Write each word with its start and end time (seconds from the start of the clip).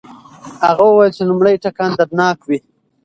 هغه 0.65 0.83
وویل 0.87 1.11
چې 1.17 1.23
لومړی 1.29 1.55
ټکان 1.63 1.91
دردناک 1.95 2.37
وي. 2.47 2.59